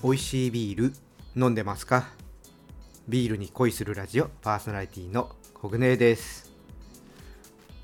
[0.00, 0.92] 美味しいビール
[1.34, 2.06] 飲んでますか？
[3.08, 6.52] ビールに恋するラジオパーソナリティのコグネです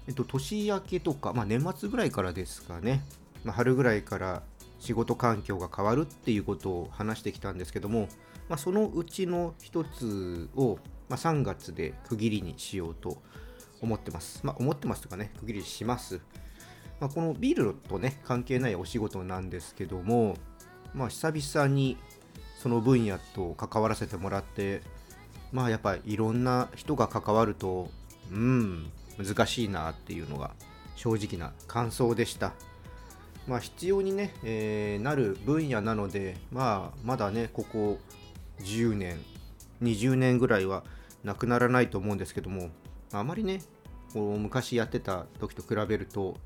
[0.06, 3.02] えっと年明けとか、まあ、年末ぐらいからですかね、
[3.42, 4.42] まあ、春ぐらいから
[4.78, 8.06] 仕事環境が変わるっていうことを話してきたんですけども、
[8.48, 13.20] まあ、そのうちの一つを、まあ、3月で区切りにしようと
[13.80, 14.38] 思ってます。
[14.44, 16.20] まあ、思ってますとかね、区切りします。
[17.00, 20.36] まあ、このビールとね、関係ないお仕事なんですけども、
[20.94, 21.96] まあ、久々に
[22.58, 24.82] その分野と関わらせてもらって、
[25.52, 27.90] まあ、やっぱりいろんな人が関わると、
[28.32, 30.52] うん、難しいなっていうのが
[30.96, 32.52] 正直な感想でした。
[33.46, 37.98] まあ、必要にね、えー、なる分野なので、まあ、まだね、ここ
[38.60, 39.18] 10年、
[39.82, 40.84] 20年ぐらいは
[41.24, 42.70] なくならないと思うんですけども、
[43.12, 43.60] あまりね、
[44.12, 46.36] こう昔やってた時と比べると、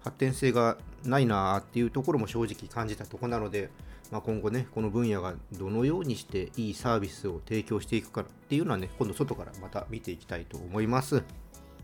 [0.00, 3.70] 発展性がないなっていうところも正直感じたとこなので、
[4.10, 11.16] まあ、今後ね、この分野がどのようにしていいサービスを提供していくかっていうのはね、今度外からまた見ていきたいと思います。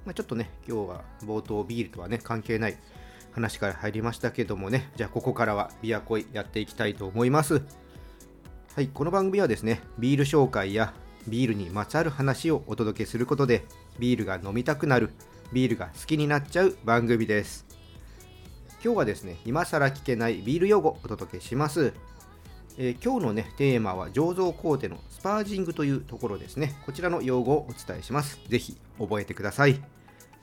[0.04, 2.78] まあ、ちょっとね、今日は冒頭ビールとはね、関係ない
[3.32, 7.62] 話から入りましたけどもね、じゃあここからはビアコイやっていきたいと思います。
[8.74, 10.94] はい、この番組はですね、ビール紹介や
[11.28, 13.64] ビールにまつわる話をお届けすることで、
[13.98, 15.10] ビールが飲みたくなる、
[15.52, 17.73] ビールが好きになっちゃう番組です。
[18.84, 21.94] 今日はですね、今更聞けないビール用語をお届けします。
[22.76, 26.74] えー、今日のね、テーマは醸造工程のスパージングというところですね。
[26.84, 28.38] こちらの用語をお伝えします。
[28.46, 29.82] ぜひ覚えてください。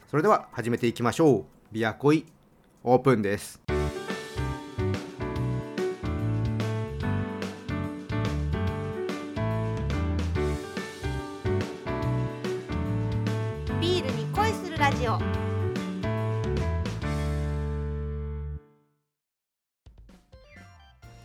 [0.10, 1.46] それでは始めていきましょう。
[1.72, 2.26] ビアコイ
[2.84, 3.62] オープンです。
[13.80, 15.41] ビールに恋するラジオ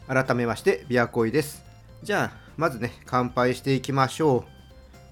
[0.08, 1.64] 改めましてビアコイです。
[2.04, 4.44] じゃあまずね乾杯していきましょう。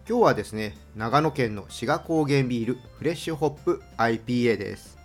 [0.09, 4.97] 今日はですね長野県の志賀高原ビールフレッシュホップ IPA です。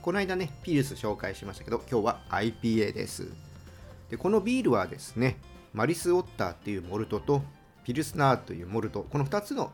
[0.00, 3.28] この間ね、ピルス紹介しましたけど、今日は IPA です。
[4.10, 5.38] でこのビールはですね、
[5.72, 7.42] マリスオッターっていうモルトと、
[7.84, 9.72] ピルスナーというモルト、この2つの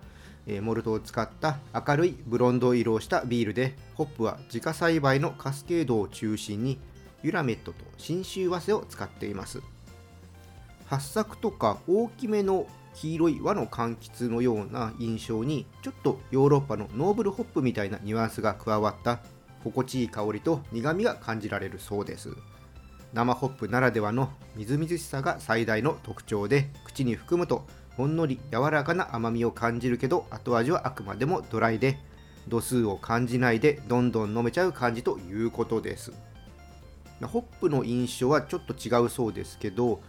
[0.63, 6.79] モルトを使った明るいブロンド色をしたビールで、ホップは自家栽培のカスケードを中心に、
[7.23, 9.63] ウィラメットと信州早生を使っています。
[10.87, 19.21] 八朔とか大きめの黄色い和の柑橘のような印象にちょっとヨーロッパのノーブルホップみたいなニュアンスが加わった
[19.63, 22.31] 心地いい香りと苦みが感じられるそうです
[23.13, 31.99] 生ホップならではのみずみずしさが最大の特徴で口に含むとほんのり柔らかな甘みを感じるけど後味はあくまでもドライで
[32.49, 36.13] 度数を感じないでどんどん飲めちゃう感じということです
[37.27, 40.01] ホップの印象はちょっと違うそうですけど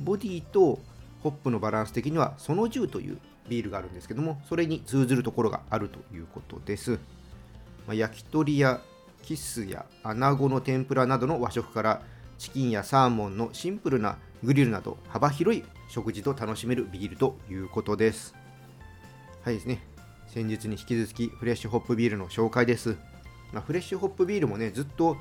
[0.00, 0.80] ボディと
[1.22, 3.18] ホップのバランス的にはその10という
[3.48, 6.98] ビールがあるんですけどもそれに通ずるところがあるということです、
[7.86, 8.80] まあ、焼き鳥や
[9.22, 12.02] キスやアナゴの天ぷらなどの和食から
[12.38, 18.34] チキンやサーモンのシンプルなグリルなど幅広い食事と楽しめるビールということです。
[19.42, 19.80] はいですね。
[20.26, 22.96] 先日に引き続きフレッシュホップビールの紹介です。
[23.52, 25.16] まあ、フレッシュホップビールもね、ずっと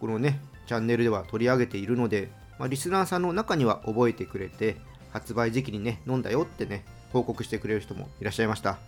[0.00, 4.76] このね、チャンネルでは取り上げているので、まあ、リスナーさんの中には覚えてくれて、
[5.12, 8.78] 発売時期にね、飲んだよってね、報告してくれる人もいらっしゃいました。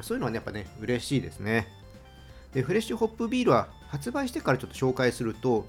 [0.00, 1.68] そういうのはね、やっぱね、嬉しいですね。
[2.54, 5.66] で、フレッシュホップビールは発売してからちょっと紹介すると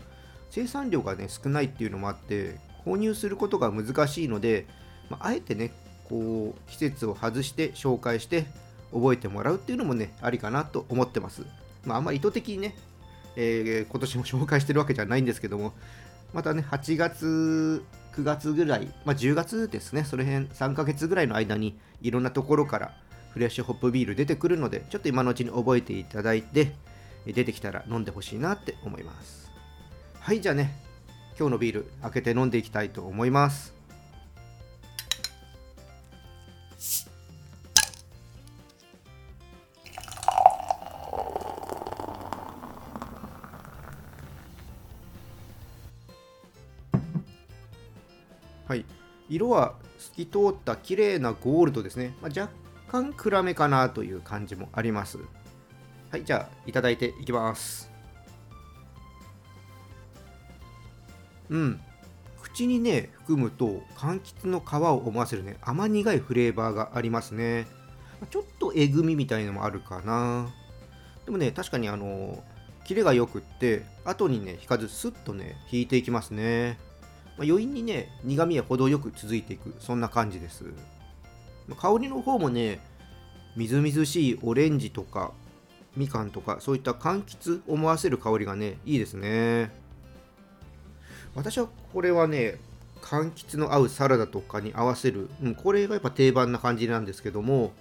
[0.52, 4.68] 生産量がね少ないっていうのもあって購入することが難しいので、
[5.10, 5.74] まあ、あえてね
[6.08, 8.46] こう季節を外して紹介して
[8.94, 11.46] 覚えてもらうっていうのもねありかなと思ってます、
[11.84, 12.76] まあ、あんまり意図的にね、
[13.36, 15.74] えー、今年も紹介してるわけじゃないんですけども
[16.34, 17.84] またね8月
[18.14, 22.94] 9月ぐらい、まあ、10月ですねその辺3ヶ月ぐらいの間にいろんなところから
[23.34, 26.74] フレッシュホップビール出てくるのでちょっと今のうちに覚えていただいて
[27.26, 29.52] 出てきたら飲んでほしいなって思います。
[30.20, 30.76] はいじゃあね
[31.40, 33.81] 今日のビール開けて飲んでいきたいと思います。
[49.32, 52.54] 色は透き通った綺麗なゴールドですね、まあ、若
[52.90, 55.18] 干暗めかなという感じもあります
[56.12, 57.90] はい、じゃあ、いただいていきます。
[61.50, 61.80] うん。
[62.42, 67.66] 口にね、含むと、柑橘の皮を思わせるね、甘苦いフレーバーがありますね。
[68.30, 70.54] ちょっとえぐみみたいのもあるかな。
[71.24, 72.44] でもね、確かにあの、
[72.84, 76.78] キレがよくって、後にね、引かずスッとね、引いていきますね。
[77.38, 80.66] まあ、余韻にね苦みは程よく続いていくそんな感じです。
[81.80, 82.80] 香りの方もね
[83.56, 85.32] みずみずしいオレンジとか
[85.96, 89.72] みかんとかそういった柑橘思わせる香りがねいいですね。
[91.34, 92.58] 私はこれはね
[93.02, 97.72] 柑橘の合うサラダとかに合わせる、うん、これがやっぱ定番な感じなんですけども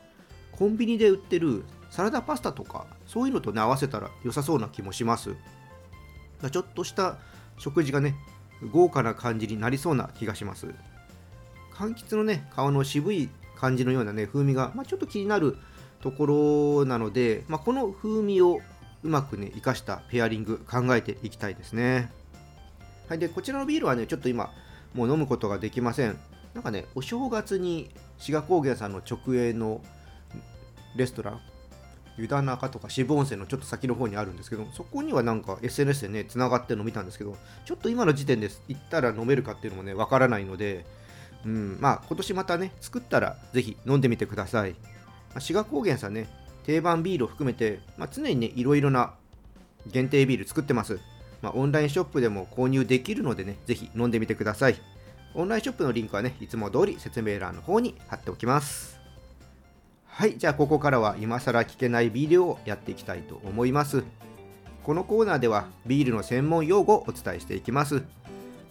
[0.53, 5.35] コンビニで売ってるサラダパスタとかそういうのとね合わせたら良さそうな気もします。
[6.51, 7.19] ちょっとした
[7.59, 8.15] 食事がね
[8.73, 10.69] 豪華な感じになりそうな気がします。
[11.73, 15.57] 柑橘のね皮の渋い感じのようなね風味が、まあ、ちょっと気になる
[16.03, 16.27] とこ
[16.81, 18.61] ろなので、まあ、この風味を
[19.03, 22.11] うまくね生かしたペアリング考えていきたいですね。
[23.09, 24.51] はいでこちらのビールはねちょっと今
[24.95, 26.19] もう飲むことができません。
[26.55, 29.81] なんかねお正月に志賀高原さんの直営の
[30.97, 31.41] レストラン
[32.21, 40.85] 湯田中とか渋温泉のちょっと先の方にあるんですけどそこにはなんか SNS でねつながってるの見たんですけどちょっと今の時点で行ったら飲めるかっていうのもねわからないので
[41.45, 44.77] うんまあ今年またね作ったらぜひ飲んでみてください、ま
[45.37, 46.29] あ、志賀高原さんね
[46.65, 49.15] 定番ビールを含めて、まあ、常にねいろいろな
[49.87, 51.01] 限定ビール作ってます
[51.43, 54.77] まあ、オンラインショップでも購入できるのでね、ぜひ飲んでみてください。
[55.35, 59.00] オンラインショップのリンクはね、いつも通り説明欄の方に貼っておきます。
[60.21, 64.05] はい、じゃあここからは今更聞けないビールをやっていきたいと思います。
[64.83, 68.03] このコーナーではビールの専門用語をお伝えしていきます。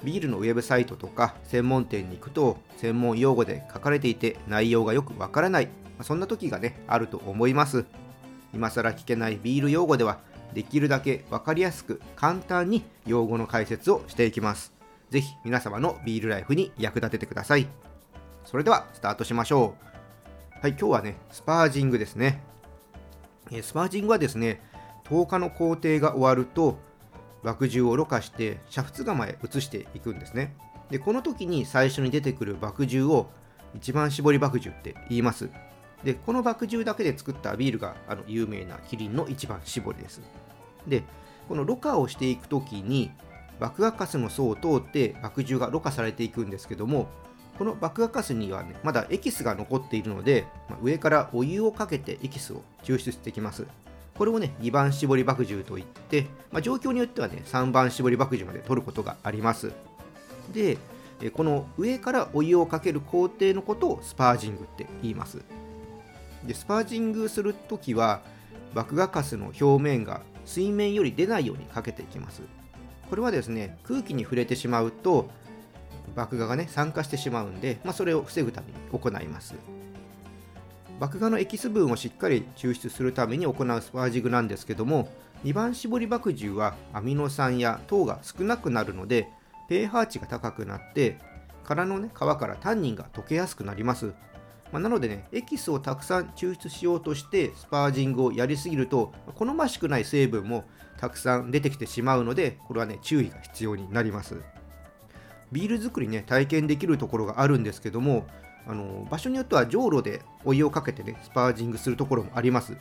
[0.03, 5.69] ビールのウェブサイトとか専門店に行くと専門用語で書かれていて内容がよくわからない、
[6.03, 7.83] そんな時がね、あると思います。
[8.53, 10.19] 今更聞けないビール用語では
[10.53, 14.71] できるだけ分かりやすく簡単に用語の解説をしていきます。
[15.09, 17.67] ぜひ皆様のビールライフに役立ててください。
[18.45, 19.88] それではスタートしましょう。
[20.61, 22.41] はい、今日はね、スパージングですね。
[23.61, 24.61] スパージングはですね、
[25.05, 26.77] 10日の工程が終わると、
[27.43, 30.55] 麦汁をろ過して煮沸釜へ移していくんですね。
[30.89, 33.29] で、この時に最初に出てくる麦汁を
[33.75, 35.49] 一番搾り麦汁って言います。
[36.03, 40.21] でこの麦汁だけで作ったビールがあの有名なキリンの一番搾りです
[40.87, 41.03] で
[41.47, 43.11] このろ過をしていく時に
[43.59, 47.09] 麦芽かすの層を通って麦汁がろ過されていくんですけども
[47.59, 53.67] この麦芽かすにはねまだエキスが残っているので、まあ、上からお湯をかけてエキスを抽出してきます。
[54.17, 59.73] これをね2番搾り麦汁といって、まあ、状況によってはね3番搾り麦汁まで取ることがあります。
[60.53, 60.77] で
[61.33, 65.41] この上からお湯をかける工程のことをスパージングって言います。
[66.45, 68.21] でスパージングするときは
[68.73, 72.41] 麦芽かすの表面が水面より出ないようにかけていきます。
[73.09, 75.29] これはですね空気に触れてしまうと
[76.15, 79.55] 麦芽がね酸化してしまうんで、まあ、それを防ぐために行います
[80.99, 85.09] 麦芽のエキス分をしっかり抽出するために行うスパージングなんですけども
[85.43, 89.29] 2番搾り麦汁はアミノ酸や糖が少なくなるので
[89.69, 91.17] pH 値が高くなって
[91.63, 94.13] 殻の、ね、皮からタンニンが溶けやすくなります
[94.71, 100.65] まあ、なのでね、エキスをたくさん抽出しようとしてスパージングをやりすぎると、好ましくない成分も
[100.97, 104.41] たくさん出てきてしまうので、これはね、注意が必要になります。
[105.51, 108.27] ビール作りね、体験できるところがあるんですけども、
[108.67, 112.73] あの場所によってはじょうろでお湯をかけてね、スパージングするところもあります。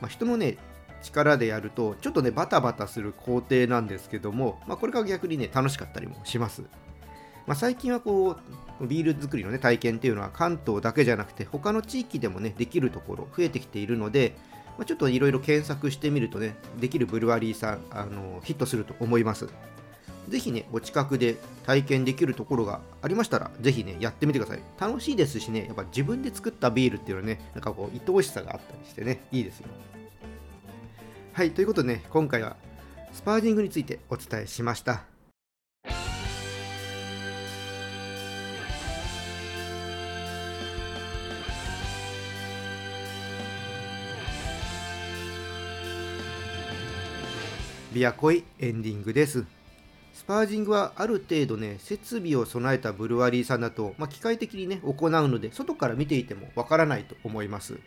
[0.00, 0.56] まあ、人のね、
[1.02, 6.62] 力でやると、ちょっとね、バタバタする工程なんですけども、まあ、これが逆にね、楽しかったりもします。
[7.46, 8.36] まあ、最近はこ
[8.80, 14.36] うビール作りの、ね、体験っていうのは関東だけじゃなくて他の地域でもねできるところ増えてきているので、
[14.78, 19.48] まあ、ちょっといろいろ検索してみるとねできるブルワリーさんあのヒットすると思います
[20.28, 21.36] ぜひねお近くで
[21.66, 24.60] 体験できるところがありましたらぜひねやってみてください。
[24.80, 29.66] 楽しいですしねやっぱ自分で作ったビールっていうのはねなんかこう愛おしさがあったりしてねいいですよ。
[31.32, 32.56] はいということでね今回は
[33.12, 35.04] スパージングについてお伝えしました。
[47.92, 49.44] ビアコイエンディングです。
[50.22, 57.80] スパージングはある程度ね、設備を備えたブルワリーさんだと、まあ、機械的にね、行うので、外から見ていてもわからないと思います。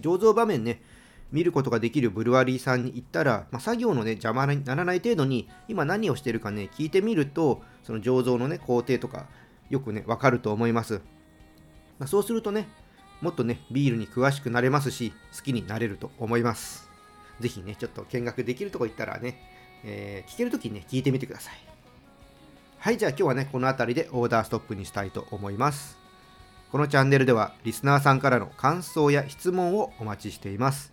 [0.00, 0.80] 醸造場面ね、
[1.32, 9.26] 見ることができるブルワリーさんに行ったら、まあ、作業のね、邪魔にならない程度に、今何をしてるかね、聞いてみると、その醸造のね、工程とか、
[9.68, 11.02] よくね、わかると思います。
[11.98, 12.66] まあ、そうするとね、
[13.20, 16.88] もっとね、ビールに詳しくなれますし、好きになれると思います。
[17.40, 19.55] ぜひね、ちょっと見学できるとこ行ったらね、
[19.86, 21.54] えー、聞けるときにね、聞いてみてください。
[22.78, 25.98] はい、じゃあ今日はね、この辺りでオーダーストップにしたいと思います。
[26.70, 30.92] このチャンネルでは、リスナーさんからの感想や質問をお待ちしています。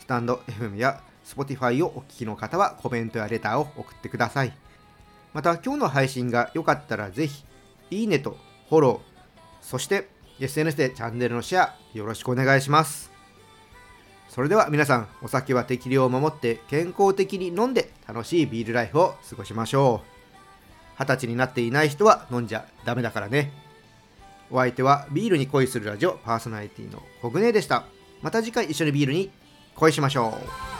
[0.00, 4.52] スタンド FM や Spotify をお聞きの方はコメントやレターを送ってください。
[5.34, 7.44] また今日の配信が良かったらぜひ
[7.90, 8.38] いいねと
[8.70, 9.00] フォロー
[9.60, 10.08] そして
[10.40, 13.13] SNS でチャンネルのシェアよろしくお願いします
[14.34, 21.00] それでは皆さんお酒は適量を守って健康的に飲んで楽しいビールライフを過ごしましょう。
[21.00, 23.52] 二十歳になっていない人は飲んじゃダメだからね。
[24.50, 27.84] お相手はビールに恋するラジオパーソナリティのコグネでした。
[28.22, 29.30] また次回一緒にビールに
[29.76, 30.73] 恋しましょう。